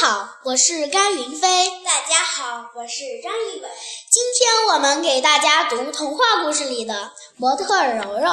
[0.00, 1.70] 好，我是甘云飞。
[1.84, 3.68] 大家好，我是张一伟。
[4.10, 8.26] 今天我们给大家读童话故事里的模特柔柔。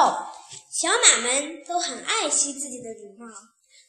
[0.72, 3.26] 小马们都很爱惜自己的羽毛，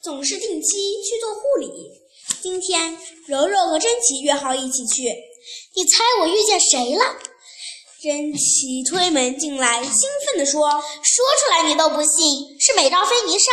[0.02, 1.70] 总是定期去做护理。
[2.42, 5.04] 今天，柔柔和珍奇约好一起去。
[5.74, 7.04] 你猜我遇见谁了？
[8.02, 10.68] 珍奇推门进来，兴奋地说
[11.02, 13.50] ：“说出来你都不信，是美照菲尼莎。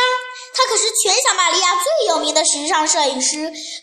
[0.54, 3.36] 她可是全小玛利亚最有名的时尚摄影师。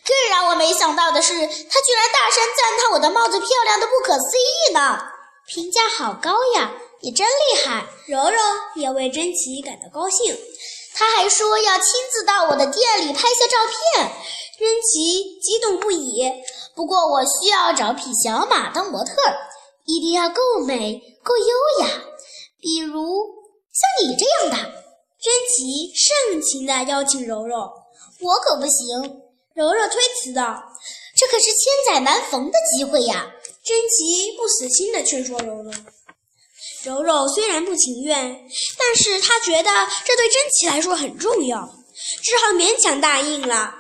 [0.06, 1.42] 更让我没想到的是，她
[1.82, 5.00] 居然大声赞叹我的帽子漂亮的不可思议呢，
[5.48, 6.72] 评价好高呀！
[7.02, 8.40] 你真厉害。”柔柔
[8.76, 10.38] 也为珍奇感到高兴，
[10.96, 13.58] 她还说要亲自到我的店里拍些照
[13.96, 14.12] 片。
[14.58, 16.24] 珍奇激动不已。
[16.76, 19.14] 不过我需要找匹小马当模特。
[19.90, 21.88] 一定要够美、够优雅，
[22.60, 23.26] 比如
[23.72, 24.87] 像你这样的。
[25.28, 27.58] 珍奇盛情地邀请柔柔，
[28.22, 28.98] 我可不行。
[29.54, 30.64] 柔柔推辞道
[31.18, 33.30] ：“这可是千载难逢的机会呀！”
[33.62, 35.72] 珍奇不死心地劝说柔柔。
[36.86, 38.48] 柔柔虽然不情愿，
[38.80, 39.70] 但是她觉得
[40.06, 41.76] 这对珍奇来说很重要，
[42.24, 43.76] 只好勉强答应了。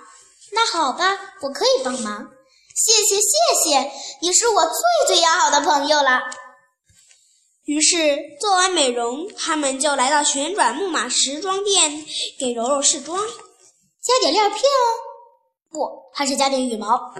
[0.52, 2.27] 那好吧，我可以帮忙。
[2.75, 6.19] 谢谢谢谢，你是我最最要好的朋友了。
[7.67, 12.05] 于是做完美容，他们就来到旋转木马时装店
[12.39, 13.19] 给柔柔试妆，
[14.01, 14.85] 加点亮片哦。
[15.69, 15.79] 不，
[16.13, 17.13] 还是加点羽毛。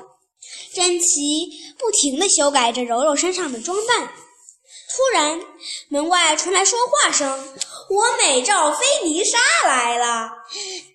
[0.74, 4.08] 珍奇不停地修改着柔柔身上的装扮。
[4.08, 5.38] 突然，
[5.90, 7.30] 门外传来说话声
[7.92, 10.32] ：“我美照菲尼莎来了。”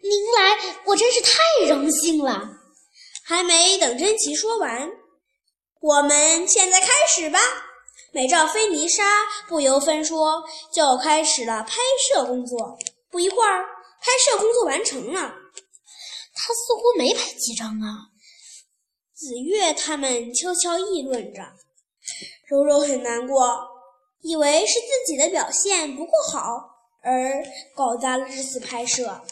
[0.03, 2.43] 您来，我真是太荣幸了。
[3.23, 4.91] 还没等珍奇说完，
[5.83, 7.39] 我们现在开始吧。
[8.13, 9.03] 美照菲尼莎
[9.49, 11.77] 不由分说就开始了拍
[12.09, 12.79] 摄工作。
[13.11, 13.65] 不一会儿，
[14.01, 15.21] 拍摄工作完成了。
[16.35, 18.09] 他似乎没拍几张啊。
[19.15, 21.43] 紫月他们悄悄议论着。
[22.49, 23.67] 柔柔很难过，
[24.21, 26.41] 以为是自己的表现不够好
[27.03, 27.43] 而
[27.75, 29.23] 搞砸了这次拍摄。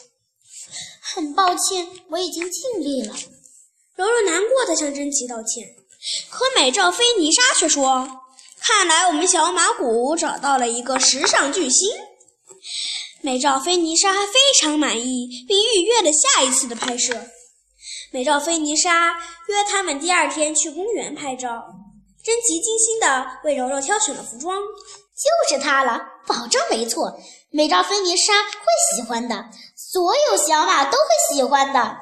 [1.01, 3.13] 很抱歉，我已经尽力了。
[3.95, 5.75] 柔柔难过的向珍奇道歉，
[6.31, 8.23] 可美照菲尼莎却说
[8.77, 11.89] ：“看来我们小马谷找到了一个时尚巨星。”
[13.21, 17.13] 美照菲尼莎非常满意，并预约了下一次的拍摄。
[18.11, 19.09] 美照菲尼莎
[19.47, 21.63] 约他们第二天去公园拍照。
[22.23, 27.19] 珍奇精心地为柔柔挑选了服装，就是它了，保证没错。
[27.51, 29.45] 美照菲尼莎会喜欢的，
[29.75, 31.97] 所有小马都会喜欢的。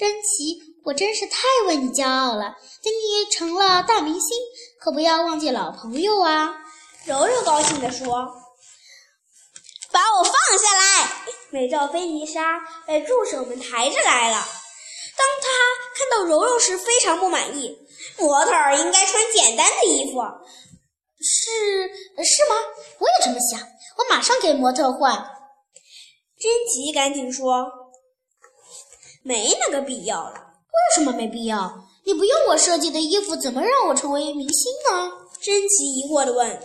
[0.00, 0.56] 珍奇。
[0.82, 2.56] 我真是太为你骄傲了！
[2.82, 4.34] 等你成了大明星，
[4.80, 6.56] 可不要忘记老朋友啊！
[7.04, 8.08] 柔柔高兴地说
[9.92, 11.12] ：“把我放下来！”
[11.52, 14.38] 美照菲尼莎被助手们抬着来了。
[15.18, 15.48] 当他
[15.98, 17.76] 看到柔柔时，非常不满意。
[18.16, 20.18] 模特儿应该穿简单的衣服，
[21.20, 21.88] 是
[22.24, 22.56] 是吗？
[23.00, 23.60] 我也这么想。
[23.60, 25.14] 我马上给模特换。
[26.38, 27.66] 珍奇赶紧说
[29.22, 30.34] ：“没那个必要了。”
[30.70, 31.84] 为什么没必要？
[32.04, 35.10] 你不用我设计的衣服，怎么让我成为明星呢？
[35.42, 36.62] 珍奇疑惑地问。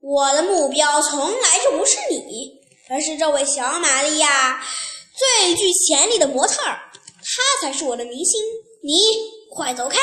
[0.00, 2.52] 我的目标从来就不是你，
[2.88, 4.62] 而是这位小玛利亚
[5.16, 8.40] 最具潜力的模特儿，她才是我的明星。
[8.82, 8.92] 你
[9.54, 9.98] 快走开！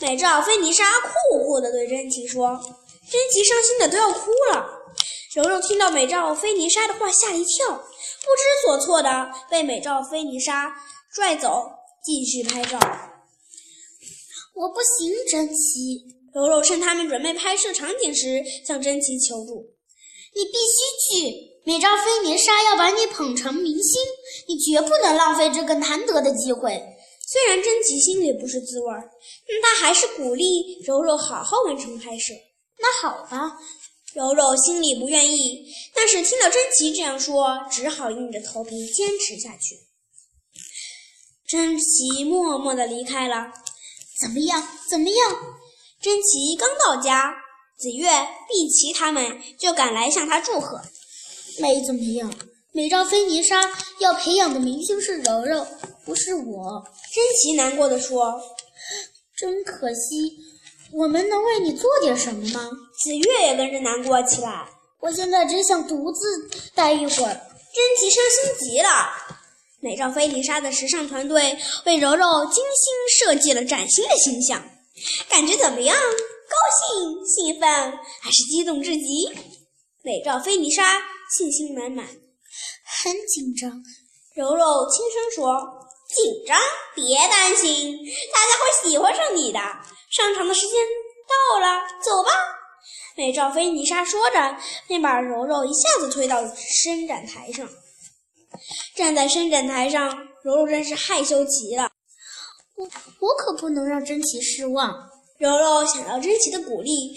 [0.00, 2.60] 美照菲尼莎酷酷地对珍奇说。
[3.10, 4.66] 珍奇伤心的都要哭了。
[5.34, 7.82] 柔柔听到美照菲尼莎的话，吓一跳，
[8.20, 10.74] 不知所措的被美照菲尼莎
[11.12, 11.70] 拽走。
[12.02, 12.78] 继续拍照，
[14.54, 16.00] 我不行，珍奇。
[16.32, 19.74] 柔柔趁他们准备拍摄场景时，向珍奇求助
[20.34, 21.36] ：“你必须去！
[21.66, 24.00] 美照菲尼莎要把你捧成明星，
[24.48, 26.82] 你绝不能浪费这个难得的机会。”
[27.28, 29.10] 虽然珍奇心里不是滋味儿，
[29.46, 32.32] 但他还是鼓励柔柔好好完成拍摄。
[32.78, 33.58] 那好吧，
[34.14, 39.76] 柔柔心里不愿意，但是听到珍奇这样说，只好硬着头皮坚持下去。
[41.46, 43.52] 珍奇默默地离开了。
[44.20, 44.62] 怎么样？
[44.90, 45.16] 怎么样？
[46.00, 47.34] 珍奇刚到家，
[47.78, 48.08] 紫月、
[48.48, 50.80] 碧琪他们就赶来向他祝贺。
[51.58, 52.32] 没怎么样。
[52.72, 55.66] 美照菲尼莎要培养的明星是柔柔，
[56.04, 56.84] 不是我。
[57.12, 58.40] 珍奇难过的说
[59.36, 60.36] ：“真可惜，
[60.92, 62.70] 我们能为你做点什么吗？”
[63.02, 64.68] 紫月也跟着难过起来。
[65.00, 67.40] 我现在只想独自待一会儿。
[67.72, 68.88] 珍奇伤心极了。
[69.80, 71.56] 美照菲尼莎的时尚团队
[71.86, 74.60] 为柔柔精心设计了崭新的形象，
[75.28, 75.96] 感觉怎么样？
[75.96, 77.70] 高兴、兴奋
[78.20, 79.30] 还是激动至极？
[80.02, 81.00] 美照菲尼莎
[81.38, 82.04] 信心满满。
[82.04, 83.70] 很紧张，
[84.34, 85.54] 柔柔轻声说
[86.12, 86.58] ：“紧张，
[86.96, 87.96] 别担心，
[88.34, 89.60] 大家会喜欢上你的。
[90.10, 90.76] 上场的时间
[91.28, 92.30] 到了，走吧。
[93.16, 94.56] 美照菲尼莎说着，
[94.88, 97.68] 便把柔柔一下子推到伸展台上。
[98.96, 100.08] 站在伸展台上，
[100.42, 101.92] 柔柔真是害羞极了。
[102.74, 102.84] 我
[103.20, 105.08] 我可不能让珍奇失望。
[105.38, 107.14] 柔柔想到珍奇的鼓励，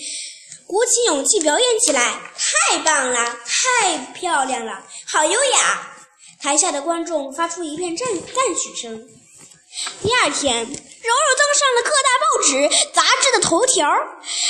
[0.68, 2.22] 鼓起勇气表演起来。
[2.38, 5.96] 太棒了，太漂亮了，好优雅！
[6.40, 9.10] 台下的观众发出一片赞赞许声。
[10.04, 13.90] 第二天，柔柔登上了各大报纸、杂志的头条，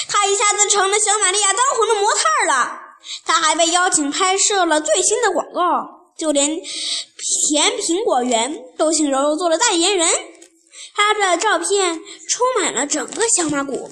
[0.09, 2.79] 她一下子成了小玛利亚当红的模特了。
[3.25, 10.09] 她还被邀请拍摄了最新的广告，就连甜苹果园都请柔柔做了代言人。
[10.93, 13.89] 她的照片充满了整个小马谷。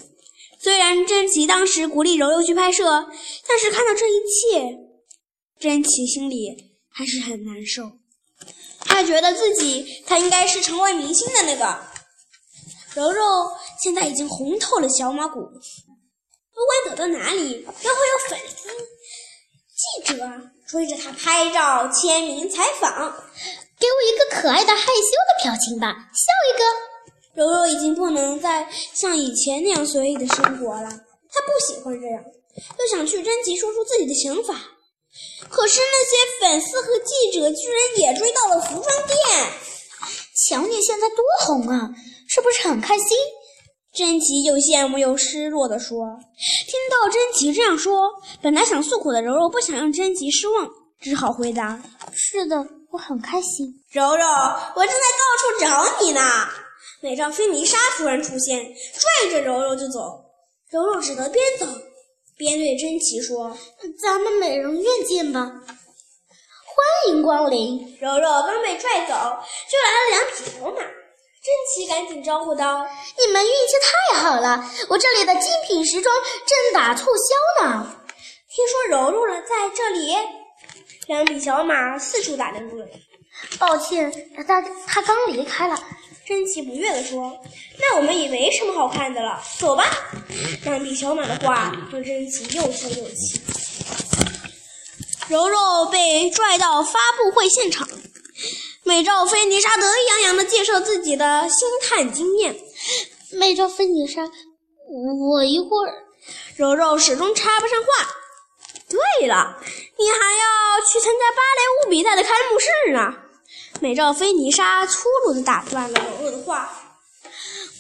[0.61, 3.07] 虽然珍奇当时鼓励柔柔去拍摄，
[3.47, 4.77] 但是看到这一切，
[5.59, 6.71] 珍奇心里……
[6.93, 7.83] 还是很难受，
[8.85, 11.79] 他觉得自己他应该是成为明星的那个。
[12.93, 13.23] 柔柔
[13.81, 15.49] 现在已经红透了小马谷，不
[16.85, 18.69] 管走到哪里，都会有粉丝、
[19.75, 20.29] 记者
[20.67, 22.91] 追着他拍照、签名、采访。
[23.79, 26.63] 给我一个可爱的害羞的表情吧，笑一个。
[27.33, 32.23] 柔柔已经不能再像以前那样随意的生活了，她不喜欢这样，
[32.77, 34.53] 又想去珍奇说出自己的想法。
[35.61, 39.47] 可是那些粉丝和记者居然也追到了服装店，
[40.47, 41.87] 瞧你现在多红啊，
[42.27, 43.15] 是不是很开心？
[43.93, 46.17] 珍奇又羡慕又失落地说。
[46.65, 48.09] 听到珍奇这样说，
[48.41, 50.67] 本来想诉苦的柔柔不想让珍奇失望，
[50.99, 51.79] 只好回答
[52.11, 52.57] ：“是的，
[52.91, 56.21] 我很开心。”柔柔，我正在到处找你呢。
[57.01, 59.99] 美照菲尼莎突然出现，拽着柔柔就走，
[60.71, 61.67] 柔柔只得边走。
[62.41, 63.55] 边对珍奇说
[64.01, 70.81] ：“咱们美容院见吧，欢迎光临。”柔柔刚被拽走，就来了两匹小马。
[70.81, 72.83] 珍奇赶紧招呼道
[73.19, 73.75] ：“你们运气
[74.11, 76.15] 太好了，我这里的精品时装
[76.47, 77.95] 正打促销呢。
[78.49, 80.15] 听说柔柔了在这里。”
[81.07, 82.87] 两匹小马四处打量着。
[83.59, 84.11] 抱歉，
[84.47, 85.79] 他他刚离开了。
[86.31, 87.37] 珍奇不悦地说
[87.77, 89.83] ：“那我们也没什么好看的了，走吧。”
[90.63, 93.41] 两匹小马的话让珍奇又羞又气。
[95.27, 97.85] 柔柔被拽到发布会现场，
[98.83, 102.55] 美照菲尼莎得意洋洋地介绍自己的星探经验。
[103.33, 104.21] 美照菲尼莎，
[105.29, 105.93] 我一会儿……
[106.55, 107.87] 柔柔始终插不上话。
[108.87, 109.57] 对了，
[109.99, 113.13] 你还要去参加芭蕾舞比赛的开幕式呢。
[113.81, 116.69] 美照菲尼莎粗鲁地打断了柔柔的话：“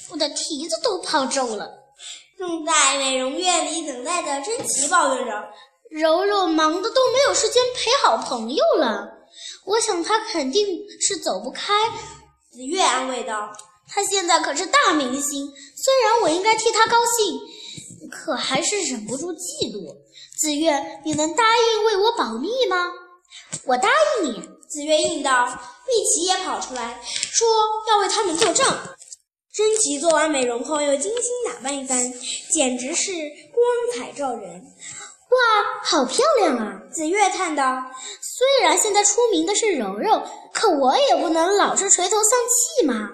[0.09, 1.69] 我的蹄子都泡皱了。”
[2.39, 5.31] 正在美容院里等待的珍奇抱怨着
[5.91, 9.09] ：“柔柔忙的都没有时间陪好朋友了。
[9.67, 10.65] 我想她肯定
[10.99, 11.71] 是走不开。”
[12.51, 13.53] 紫月安慰道
[13.87, 19.95] ：“她现在可是大明星，虽然我应该替她高兴，可还是忍不住嫉妒。
[20.39, 22.91] 紫月，你能答应为我保密吗
[23.65, 23.87] ？”“我答
[24.17, 25.47] 应你。”紫月应道。
[25.91, 27.45] 碧琪也跑出来，说
[27.89, 28.65] 要为他们作证。
[29.53, 32.13] 珍奇做完美容后，又精心打扮一番，
[32.49, 34.63] 简直是光彩照人。
[35.31, 35.37] 哇，
[35.83, 36.81] 好漂亮啊！
[36.93, 37.83] 紫月叹道
[38.21, 40.23] ：“虽然现在出名的是柔柔，
[40.53, 42.39] 可我也不能老是垂头丧
[42.79, 43.09] 气嘛。”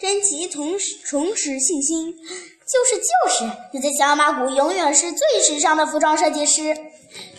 [0.00, 6.74] 珍奇重重拾信心：“就是就是，你在小马谷永远是最时尚的服装设计师。”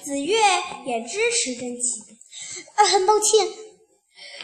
[0.06, 0.38] 紫月
[0.86, 2.02] 也支持珍奇。
[2.76, 3.48] 啊，很抱歉。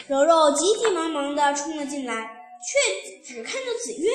[0.08, 2.30] 柔柔急急忙忙地冲了进来，
[2.62, 4.10] 却只看到紫月。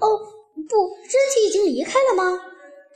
[0.00, 0.06] 哦，
[0.54, 2.40] 不，珍奇已经离开了吗？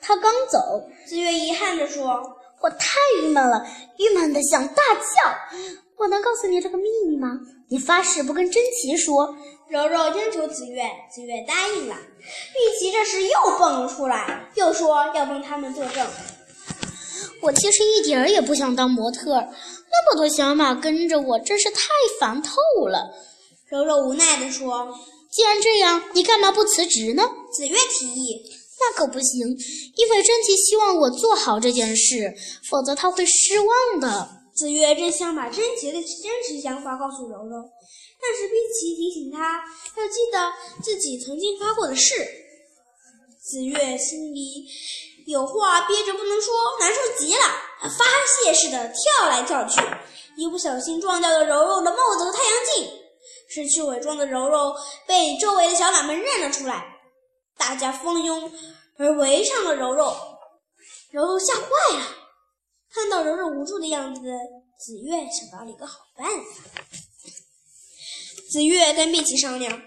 [0.01, 0.59] 他刚走。
[1.07, 2.23] 紫月遗憾地说
[2.63, 3.67] ：“我太郁闷了，
[3.99, 5.59] 郁闷的想大叫。
[5.97, 7.39] 我能告诉你这个秘密吗？
[7.69, 9.37] 你发誓不跟珍奇说。”
[9.69, 11.97] 柔柔央求紫月，紫月答应了。
[11.97, 16.07] 玉琪这时又蹦了出来，又说要帮他们作证。
[17.43, 19.33] 我其实一点儿也不想当模特。
[19.35, 21.81] 那么多小马跟着我，真是太
[22.21, 22.57] 烦透
[22.87, 23.13] 了。
[23.69, 24.89] 柔柔无奈地说
[25.31, 27.23] ：“既然这样，你干嘛不辞职呢？”
[27.53, 28.41] 紫月提议
[28.81, 29.47] ：“那可不行，
[29.97, 32.33] 因为珍奇希望我做好这件事，
[32.71, 37.71] 否则他会失望的。”紫月真想把珍奇的真实想法告诉柔柔，
[38.21, 39.65] 但是碧琪提醒他
[39.97, 42.15] 要记得自己曾经发过的誓。
[43.43, 44.67] 紫月心里。
[45.27, 47.43] 有话憋着不能说，难受极了，
[47.83, 48.05] 发
[48.43, 49.81] 泄似的跳来跳去，
[50.37, 52.99] 一不小心撞掉了柔柔的帽子和太阳镜。
[53.49, 54.75] 失去伪装的柔柔
[55.07, 56.85] 被周围的小马们认了出来，
[57.59, 58.51] 大家蜂拥
[58.97, 60.17] 而围上了柔柔。
[61.11, 62.05] 柔柔吓坏了，
[62.93, 64.21] 看到柔柔无助的样子，
[64.79, 66.81] 紫月想到了一个好办法。
[68.51, 69.81] 子月跟碧琪商量，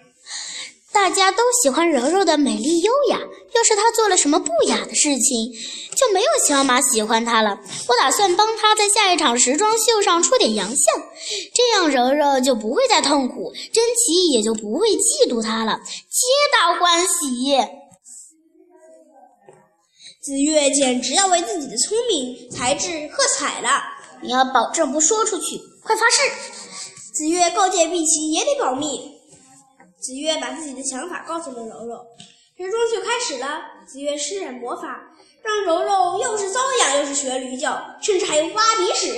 [0.96, 3.20] 大家都喜欢柔柔的美丽优雅，
[3.54, 5.52] 要是她做了什么不雅的事情，
[5.94, 7.60] 就没有小马喜欢她了。
[7.90, 11.04] 我打算帮她在下一场时装秀上出点洋相，
[11.54, 17.58] 这样柔柔就不会再痛苦，珍奇也就不会嫉妒她了，皆大欢喜。
[20.24, 23.84] 子月简直要为自己的聪明才智喝彩了。
[24.24, 26.22] 你要保证不说出去，快发誓！
[27.14, 29.15] 子月告诫碧琪也得保密。
[30.06, 32.06] 子越把自己的想法告诉了柔柔。
[32.56, 35.02] 时装秀开始了，子越施展魔法，
[35.42, 39.16] 让柔柔又是瘙痒又是学驴叫，甚至还有挖鼻屎，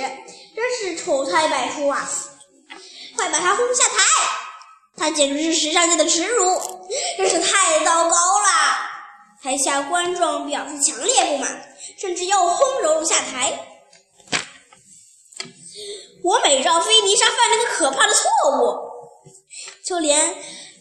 [0.56, 2.10] 真是丑态百出啊！
[3.17, 4.00] 快把他轰下台！
[4.96, 6.46] 他简直是时尚界的耻辱，
[7.17, 8.77] 真是太糟糕了！
[9.44, 13.60] 台下观众表示强烈不满，甚至要轰柔柔下台。
[16.24, 18.79] 我美照菲尼莎犯了个可怕的错误，
[19.86, 20.36] 就连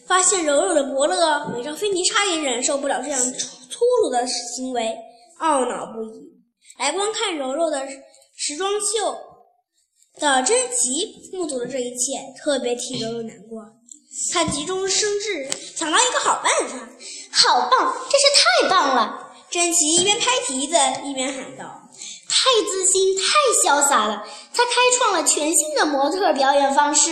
[0.07, 4.95] 发现柔柔的伯乐美照菲尼差也忍受不了这样粗鲁的行为，
[5.41, 6.31] 懊恼不已。
[6.79, 7.85] 来观看柔柔的
[8.35, 9.17] 时装秀
[10.19, 13.63] 的珍奇目睹了这一切，特别替柔柔难过。
[14.33, 16.77] 他急中生智，想到一个好办法。
[17.31, 18.27] 好棒，真是
[18.63, 19.31] 太棒了！
[19.49, 21.65] 珍奇一边拍蹄子一边喊道
[22.27, 23.23] ：“太自信，太
[23.63, 24.25] 潇洒了！
[24.53, 27.11] 他开创了全新的模特表演方式。”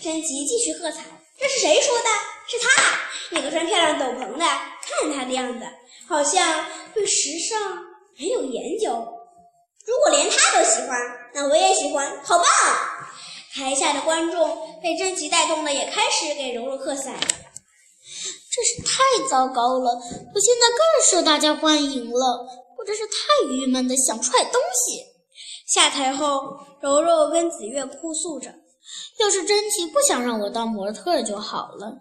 [0.00, 1.04] 珍奇继续喝彩
[1.38, 2.04] ：“这是谁说的？
[2.48, 2.98] 是他，
[3.30, 4.44] 那个穿漂亮斗篷的。
[4.44, 5.64] 看他的样子，
[6.08, 7.58] 好像对时尚
[8.18, 8.90] 很有研究。
[8.90, 10.98] 如果连他都喜欢，
[11.34, 12.46] 那我也喜欢，好棒！”
[13.54, 17.20] 台下的观众被真奇带动的，也开始给柔柔喝彩了。
[17.20, 19.90] 真是太糟糕了！
[20.34, 22.46] 我现在更受大家欢迎了，
[22.78, 25.04] 我真是太郁闷的想踹东西。
[25.66, 28.50] 下台后，柔柔跟子月哭诉着
[29.18, 31.98] ：“要是珍奇不想让我当模特就好了。”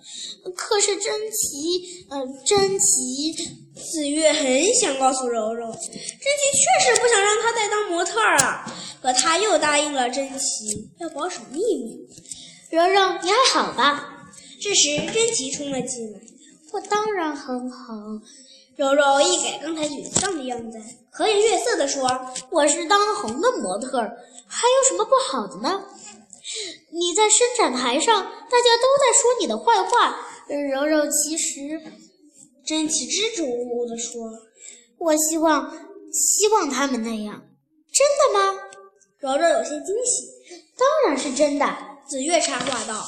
[0.56, 3.34] 可是珍奇，呃，珍奇，
[3.76, 8.66] 子月很想告诉柔柔，珍奇确实不想让她再当模特啊。
[9.02, 12.08] 可他又答应了珍奇要保守秘密。
[12.70, 14.28] 柔柔，你还好吧？
[14.62, 16.20] 这时，珍奇冲了进来。
[16.72, 17.94] 我当然很好。
[18.78, 20.78] 柔柔一改刚才沮丧的样子，
[21.12, 22.10] 和颜悦色地说
[22.50, 23.98] ：“我是当红的模特，
[24.48, 25.84] 还有什么不好的呢？
[26.92, 30.28] 你在伸展台上，大家都在说你的坏话。”
[30.72, 31.82] 柔柔其实，
[32.66, 34.22] 珍奇支支吾吾地说
[35.00, 35.72] ：“我希望，
[36.12, 37.42] 希望他们那样。
[37.92, 38.60] 真的吗？”
[39.20, 40.28] 柔柔有些惊喜。
[40.78, 41.66] 当然是真的。
[42.10, 43.06] 紫月插话道：“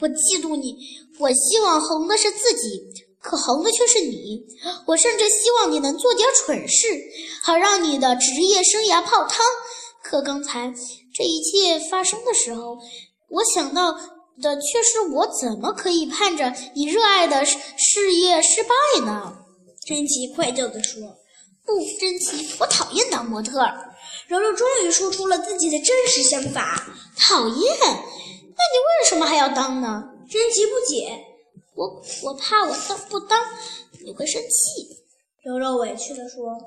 [0.00, 0.76] 我嫉妒你。”
[1.18, 2.82] 我希望红的是自己，
[3.20, 4.44] 可红的却是你。
[4.86, 6.86] 我甚至希望你能做点蠢事，
[7.42, 9.44] 好让你的职业生涯泡汤。
[10.02, 10.72] 可刚才
[11.14, 12.76] 这一切发生的时候，
[13.28, 13.92] 我想到
[14.42, 19.38] 的却是我怎么可以盼着你热爱的事业失败呢？
[19.86, 21.02] 珍奇愧疚地说
[21.64, 23.64] ：“不，珍奇，我讨厌当模特。”
[24.26, 26.84] 柔柔终于说出了自己的真实想法
[27.16, 27.76] ：“讨厌？
[27.78, 31.24] 那你为什么还要当呢？”珍奇不解，
[31.74, 33.38] 我我怕我当不当
[34.04, 34.96] 你会生气。
[35.44, 36.58] 柔柔委屈地说：“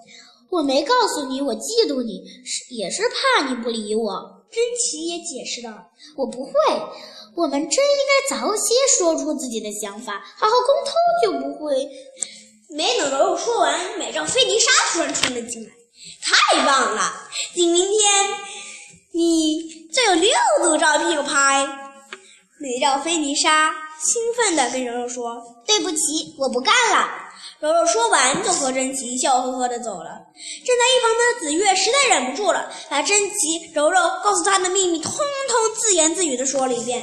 [0.51, 6.51] 我没告诉你，我嫉妒你，是也是怕你不理我。”珍奇也解释道：“我不会，
[7.35, 11.89] 我们真应该早些说出自己的想法，好好沟通，就不会。”
[12.69, 15.69] 没等柔柔说完，美照菲尼莎突然冲了进来
[16.21, 17.29] ：“太棒了！
[17.53, 18.29] 你明天
[19.13, 20.31] 你就有六
[20.63, 21.65] 组照片要拍。”
[22.59, 27.09] 美照菲尼莎兴奋地跟柔柔说：“对不起，我不干了。”
[27.59, 30.09] 柔柔说完，就和珍奇笑呵呵地走了。
[30.65, 37.01] 站在一旁的紫月实在忍不住了，把珍奇、柔柔告诉她的秘密，通通自言自语地说了一遍。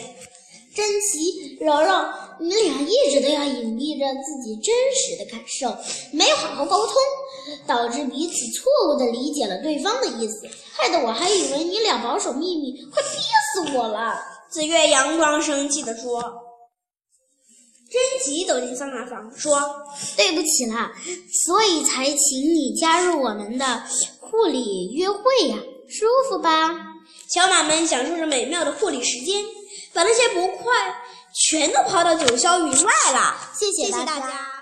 [0.77, 1.93] 珍奇、柔柔，
[2.41, 5.77] 你俩一直都要隐蔽着自己真实的感受，
[6.13, 6.95] 没有好好沟通，
[7.67, 13.11] 导致彼此错误地理解了对方的意思，害得我还以为你俩保守秘密，快憋
[13.71, 14.21] 死我了。
[14.51, 16.23] 紫月佯装生气地说
[17.95, 19.57] ：“珍奇走进桑拿房，说
[20.19, 20.93] ：‘对不起啦，
[21.45, 23.85] 所以才请你加入我们的
[24.19, 25.57] 护理约会呀，
[25.89, 26.75] 舒服吧？’
[27.33, 29.45] 小马们享受着美妙的护理时间，
[29.93, 30.73] 把那些不快
[31.49, 33.37] 全都抛到九霄云外了。
[33.57, 34.54] 谢谢大家。